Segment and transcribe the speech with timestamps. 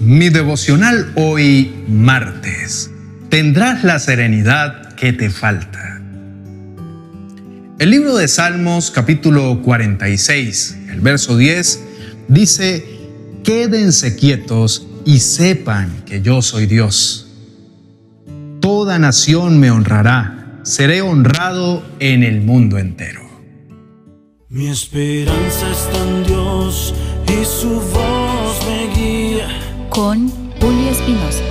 [0.00, 2.90] Mi devocional hoy, martes.
[3.28, 6.00] Tendrás la serenidad que te falta.
[7.78, 11.80] El libro de Salmos capítulo 46, el verso 10,
[12.28, 12.84] dice,
[13.44, 17.28] Quédense quietos y sepan que yo soy Dios.
[18.60, 23.22] Toda nación me honrará, seré honrado en el mundo entero.
[24.48, 26.94] Mi esperanza está en Dios
[27.26, 28.31] y su voz
[29.94, 30.28] con
[30.58, 31.42] Julio Espinosa.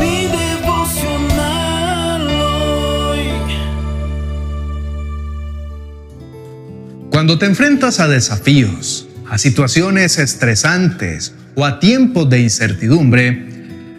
[0.00, 3.20] Mi devocional hoy.
[7.10, 13.46] Cuando te enfrentas a desafíos, a situaciones estresantes o a tiempos de incertidumbre,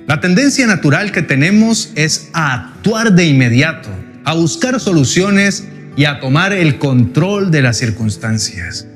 [0.07, 3.87] la tendencia natural que tenemos es a actuar de inmediato,
[4.25, 8.87] a buscar soluciones y a tomar el control de las circunstancias.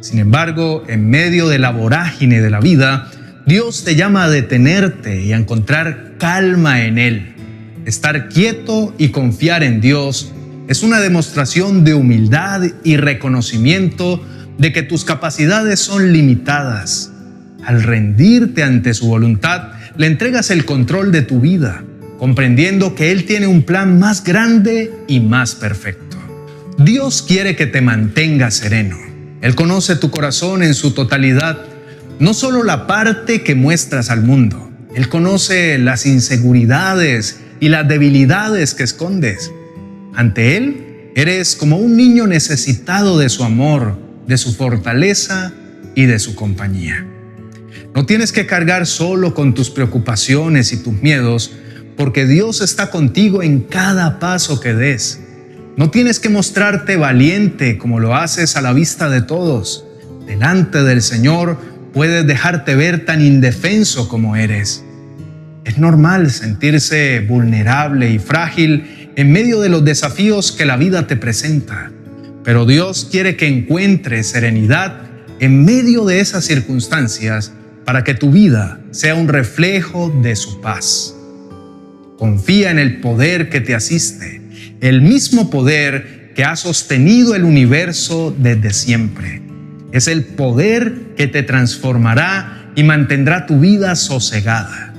[0.00, 3.10] Sin embargo, en medio de la vorágine de la vida,
[3.46, 7.34] Dios te llama a detenerte y a encontrar calma en Él.
[7.84, 10.32] Estar quieto y confiar en Dios
[10.66, 14.24] es una demostración de humildad y reconocimiento
[14.56, 17.12] de que tus capacidades son limitadas.
[17.66, 21.84] Al rendirte ante su voluntad, le entregas el control de tu vida,
[22.18, 26.16] comprendiendo que Él tiene un plan más grande y más perfecto.
[26.78, 28.96] Dios quiere que te mantengas sereno.
[29.42, 31.73] Él conoce tu corazón en su totalidad
[32.18, 38.74] no solo la parte que muestras al mundo, Él conoce las inseguridades y las debilidades
[38.74, 39.50] que escondes.
[40.14, 45.52] Ante Él, eres como un niño necesitado de su amor, de su fortaleza
[45.94, 47.06] y de su compañía.
[47.94, 51.52] No tienes que cargar solo con tus preocupaciones y tus miedos,
[51.96, 55.20] porque Dios está contigo en cada paso que des.
[55.76, 59.84] No tienes que mostrarte valiente como lo haces a la vista de todos.
[60.26, 61.58] Delante del Señor,
[61.94, 64.84] puedes dejarte ver tan indefenso como eres.
[65.64, 71.16] Es normal sentirse vulnerable y frágil en medio de los desafíos que la vida te
[71.16, 71.92] presenta,
[72.42, 75.02] pero Dios quiere que encuentres serenidad
[75.38, 77.52] en medio de esas circunstancias
[77.84, 81.14] para que tu vida sea un reflejo de su paz.
[82.18, 84.42] Confía en el poder que te asiste,
[84.80, 89.44] el mismo poder que ha sostenido el universo desde siempre
[89.94, 94.92] es el poder que te transformará y mantendrá tu vida sosegada.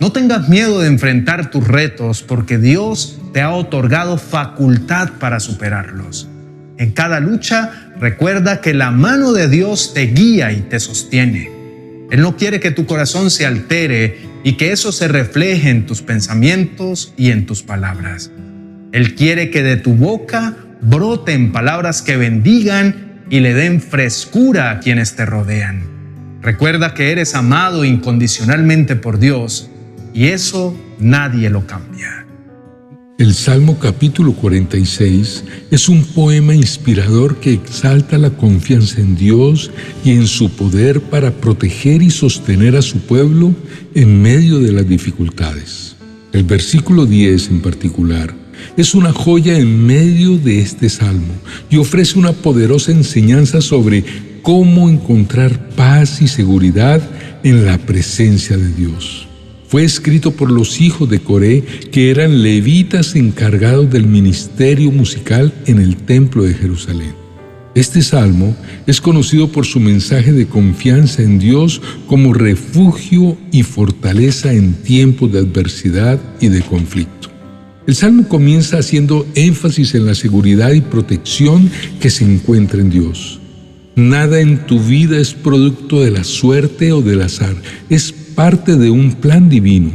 [0.00, 6.28] No tengas miedo de enfrentar tus retos porque Dios te ha otorgado facultad para superarlos.
[6.76, 11.50] En cada lucha, recuerda que la mano de Dios te guía y te sostiene.
[12.10, 16.02] Él no quiere que tu corazón se altere y que eso se refleje en tus
[16.02, 18.30] pensamientos y en tus palabras.
[18.92, 24.80] Él quiere que de tu boca broten palabras que bendigan y le den frescura a
[24.80, 25.82] quienes te rodean.
[26.42, 29.70] Recuerda que eres amado incondicionalmente por Dios
[30.12, 32.26] y eso nadie lo cambia.
[33.16, 39.70] El Salmo capítulo 46 es un poema inspirador que exalta la confianza en Dios
[40.04, 43.54] y en su poder para proteger y sostener a su pueblo
[43.94, 45.94] en medio de las dificultades.
[46.32, 48.43] El versículo 10 en particular
[48.76, 51.34] es una joya en medio de este salmo
[51.70, 54.04] y ofrece una poderosa enseñanza sobre
[54.42, 57.00] cómo encontrar paz y seguridad
[57.42, 59.26] en la presencia de Dios.
[59.68, 65.80] Fue escrito por los hijos de Coré, que eran levitas encargados del ministerio musical en
[65.80, 67.14] el templo de Jerusalén.
[67.74, 68.54] Este salmo
[68.86, 75.32] es conocido por su mensaje de confianza en Dios como refugio y fortaleza en tiempos
[75.32, 77.33] de adversidad y de conflicto.
[77.86, 83.40] El Salmo comienza haciendo énfasis en la seguridad y protección que se encuentra en Dios.
[83.94, 87.54] Nada en tu vida es producto de la suerte o del azar,
[87.90, 89.92] es parte de un plan divino.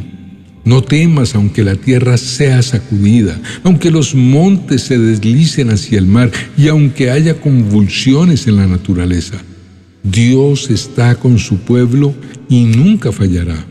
[0.65, 6.31] No temas aunque la tierra sea sacudida, aunque los montes se deslicen hacia el mar
[6.55, 9.41] y aunque haya convulsiones en la naturaleza.
[10.03, 12.13] Dios está con su pueblo
[12.47, 13.65] y nunca fallará.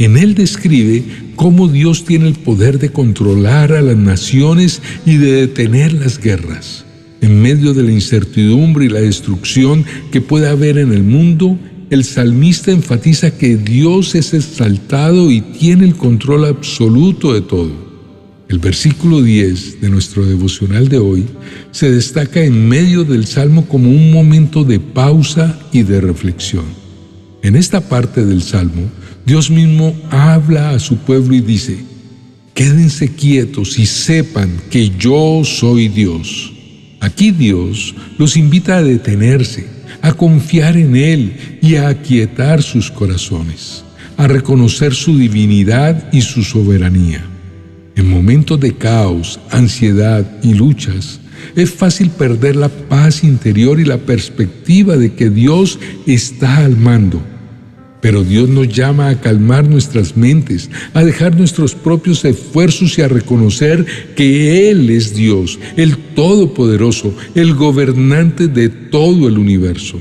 [0.00, 1.04] En él describe
[1.36, 6.86] cómo Dios tiene el poder de controlar a las naciones y de detener las guerras.
[7.20, 11.58] En medio de la incertidumbre y la destrucción que puede haber en el mundo,
[11.90, 17.90] el salmista enfatiza que Dios es exaltado y tiene el control absoluto de todo.
[18.48, 21.26] El versículo 10 de nuestro devocional de hoy
[21.72, 26.64] se destaca en medio del salmo como un momento de pausa y de reflexión.
[27.42, 28.90] En esta parte del salmo,
[29.30, 31.78] Dios mismo habla a su pueblo y dice,
[32.52, 36.52] quédense quietos y sepan que yo soy Dios.
[36.98, 39.68] Aquí Dios los invita a detenerse,
[40.02, 43.84] a confiar en Él y a aquietar sus corazones,
[44.16, 47.24] a reconocer su divinidad y su soberanía.
[47.94, 51.20] En momentos de caos, ansiedad y luchas,
[51.54, 57.22] es fácil perder la paz interior y la perspectiva de que Dios está al mando
[58.00, 63.08] pero Dios nos llama a calmar nuestras mentes, a dejar nuestros propios esfuerzos y a
[63.08, 63.84] reconocer
[64.16, 70.00] que Él es Dios, el Todopoderoso, el gobernante de todo el universo.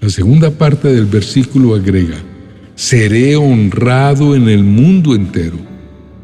[0.00, 2.18] La segunda parte del versículo agrega,
[2.74, 5.58] seré honrado en el mundo entero.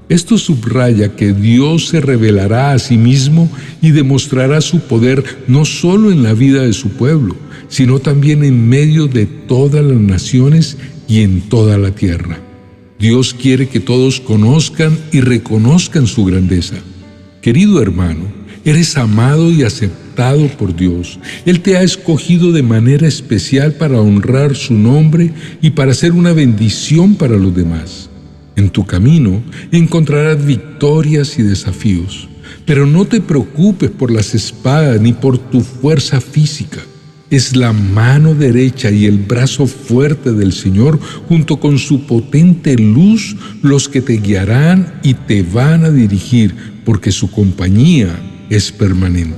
[0.08, 3.48] Esto subraya que Dios se revelará a sí mismo
[3.80, 7.36] y demostrará su poder no solo en la vida de su pueblo,
[7.70, 10.76] sino también en medio de todas las naciones
[11.08, 12.38] y en toda la tierra.
[12.98, 16.76] Dios quiere que todos conozcan y reconozcan su grandeza.
[17.40, 18.24] Querido hermano,
[18.64, 21.18] eres amado y aceptado por Dios.
[21.46, 25.32] Él te ha escogido de manera especial para honrar su nombre
[25.62, 28.10] y para ser una bendición para los demás.
[28.56, 32.28] En tu camino encontrarás victorias y desafíos,
[32.66, 36.80] pero no te preocupes por las espadas ni por tu fuerza física
[37.30, 40.98] es la mano derecha y el brazo fuerte del Señor
[41.28, 46.54] junto con su potente luz los que te guiarán y te van a dirigir,
[46.84, 48.18] porque su compañía
[48.50, 49.36] es permanente.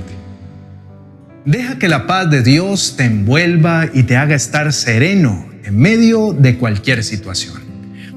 [1.45, 6.33] Deja que la paz de Dios te envuelva y te haga estar sereno en medio
[6.33, 7.61] de cualquier situación.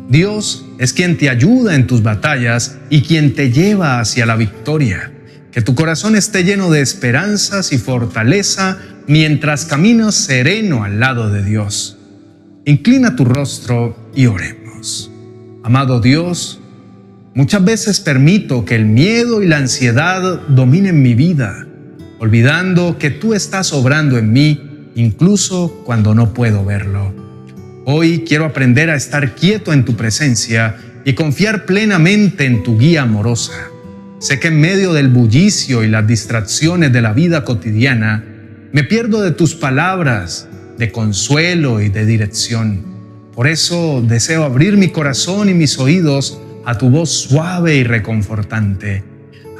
[0.08, 5.12] Dios es quien te ayuda en tus batallas y quien te lleva hacia la victoria.
[5.50, 11.44] Que tu corazón esté lleno de esperanzas y fortaleza mientras caminas sereno al lado de
[11.44, 11.96] Dios.
[12.64, 15.10] Inclina tu rostro y oremos.
[15.62, 16.60] Amado Dios,
[17.34, 21.66] muchas veces permito que el miedo y la ansiedad dominen mi vida,
[22.18, 27.14] olvidando que tú estás obrando en mí incluso cuando no puedo verlo.
[27.84, 33.02] Hoy quiero aprender a estar quieto en tu presencia y confiar plenamente en tu guía
[33.02, 33.52] amorosa.
[34.18, 38.24] Sé que en medio del bullicio y las distracciones de la vida cotidiana,
[38.76, 42.84] me pierdo de tus palabras de consuelo y de dirección.
[43.34, 49.02] Por eso deseo abrir mi corazón y mis oídos a tu voz suave y reconfortante.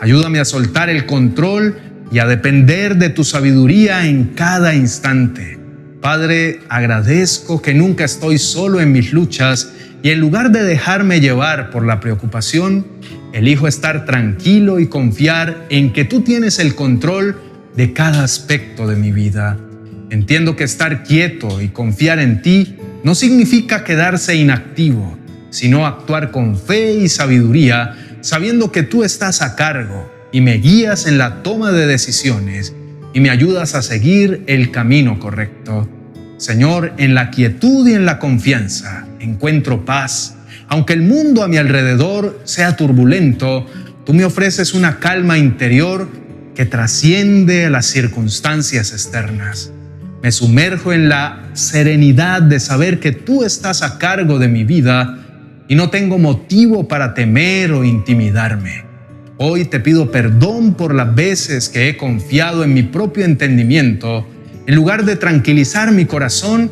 [0.03, 1.79] Ayúdame a soltar el control
[2.13, 5.59] y a depender de tu sabiduría en cada instante.
[6.03, 9.73] Padre, agradezco que nunca estoy solo en mis luchas
[10.03, 12.87] y en lugar de dejarme llevar por la preocupación,
[13.33, 17.46] elijo estar tranquilo y confiar en que tú tienes el control
[17.77, 19.59] de cada aspecto de mi vida.
[20.11, 25.19] Entiendo que estar quieto y confiar en ti no significa quedarse inactivo,
[25.51, 31.07] sino actuar con fe y sabiduría, sabiendo que tú estás a cargo y me guías
[31.07, 32.75] en la toma de decisiones
[33.13, 35.89] y me ayudas a seguir el camino correcto.
[36.39, 40.37] Señor, en la quietud y en la confianza encuentro paz.
[40.69, 43.67] Aunque el mundo a mi alrededor sea turbulento,
[44.05, 46.09] tú me ofreces una calma interior
[46.57, 49.73] que trasciende a las circunstancias externas.
[50.23, 55.19] Me sumerjo en la serenidad de saber que tú estás a cargo de mi vida
[55.69, 58.85] y no tengo motivo para temer o intimidarme.
[59.37, 64.27] Hoy te pido perdón por las veces que he confiado en mi propio entendimiento
[64.67, 66.71] en lugar de tranquilizar mi corazón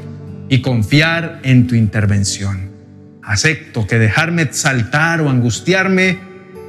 [0.48, 2.70] y confiar en tu intervención.
[3.22, 6.18] Acepto que dejarme exaltar o angustiarme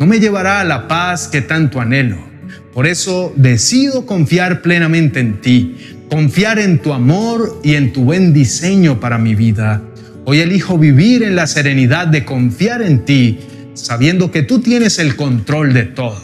[0.01, 2.34] no me llevará a la paz que tanto anhelo
[2.75, 5.77] por eso decido confiar plenamente en ti,
[6.09, 9.81] confiar en tu amor y en tu buen diseño para mi vida.
[10.25, 13.39] Hoy elijo vivir en la serenidad de confiar en ti,
[13.75, 16.21] sabiendo que tú tienes el control de todo.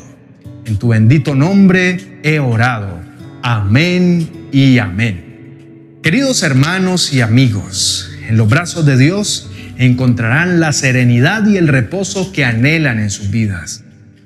[0.66, 3.00] En tu bendito nombre he orado.
[3.44, 6.00] Amén y amén.
[6.04, 12.34] Queridos hermanos y amigos, en los brazos de Dios encontrarán la serenidad y el reposo
[12.34, 13.86] que anhelan en sus vidas.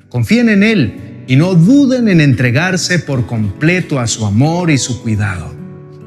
[0.10, 5.02] Confíen en Él y no duden en entregarse por completo a su amor y su
[5.02, 5.54] cuidado.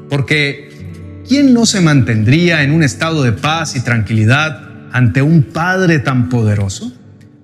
[0.09, 5.99] Porque, ¿quién no se mantendría en un estado de paz y tranquilidad ante un Padre
[5.99, 6.93] tan poderoso?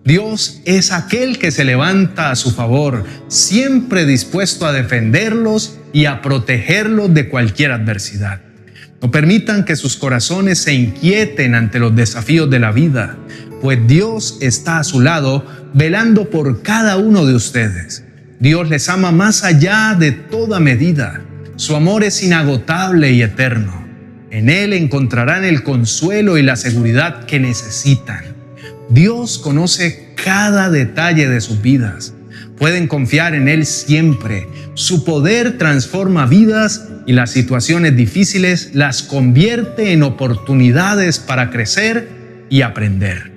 [0.04, 6.22] Dios es aquel que se levanta a su favor, siempre dispuesto a defenderlos y a
[6.22, 8.42] protegerlos de cualquier adversidad.
[9.02, 13.18] No permitan que sus corazones se inquieten ante los desafíos de la vida
[13.66, 15.44] pues Dios está a su lado
[15.74, 18.04] velando por cada uno de ustedes.
[18.40, 21.24] Dios les ama más allá de toda medida.
[21.56, 23.84] Su amor es inagotable y eterno.
[24.30, 28.36] En Él encontrarán el consuelo y la seguridad que necesitan.
[28.90, 32.14] Dios conoce cada detalle de sus vidas.
[32.60, 34.48] Pueden confiar en Él siempre.
[34.76, 42.62] Su poder transforma vidas y las situaciones difíciles las convierte en oportunidades para crecer y
[42.62, 43.35] aprender.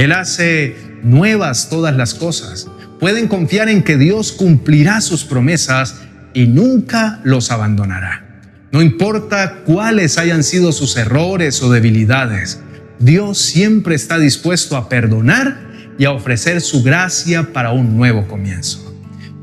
[0.00, 2.68] Él hace nuevas todas las cosas.
[2.98, 5.96] Pueden confiar en que Dios cumplirá sus promesas
[6.32, 8.40] y nunca los abandonará.
[8.72, 12.62] No importa cuáles hayan sido sus errores o debilidades,
[12.98, 18.96] Dios siempre está dispuesto a perdonar y a ofrecer su gracia para un nuevo comienzo.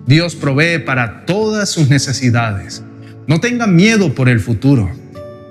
[0.07, 2.81] Dios provee para todas sus necesidades.
[3.27, 4.89] No tengan miedo por el futuro.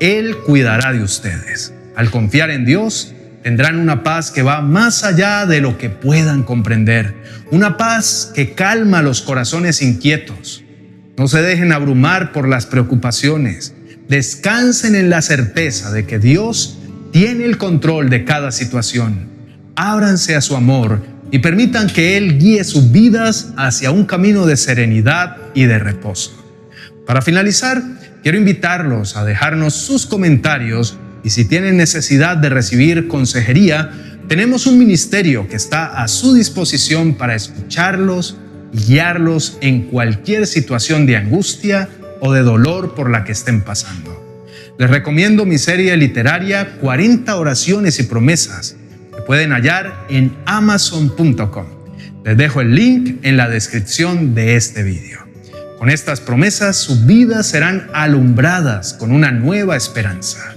[0.01, 1.73] Él cuidará de ustedes.
[1.95, 3.13] Al confiar en Dios,
[3.47, 7.15] tendrán una paz que va más allá de lo que puedan comprender,
[7.53, 10.65] una paz que calma los corazones inquietos.
[11.17, 13.73] No se dejen abrumar por las preocupaciones,
[14.09, 16.81] descansen en la certeza de que Dios
[17.13, 19.29] tiene el control de cada situación.
[19.77, 21.01] Ábranse a su amor
[21.31, 26.33] y permitan que Él guíe sus vidas hacia un camino de serenidad y de reposo.
[27.07, 27.81] Para finalizar,
[28.25, 33.91] quiero invitarlos a dejarnos sus comentarios y si tienen necesidad de recibir consejería,
[34.29, 38.37] tenemos un ministerio que está a su disposición para escucharlos
[38.73, 41.89] y guiarlos en cualquier situación de angustia
[42.21, 44.23] o de dolor por la que estén pasando.
[44.79, 48.77] Les recomiendo mi serie literaria 40 oraciones y promesas
[49.15, 51.67] que pueden hallar en amazon.com.
[52.25, 55.21] Les dejo el link en la descripción de este video.
[55.79, 60.57] Con estas promesas sus vidas serán alumbradas con una nueva esperanza.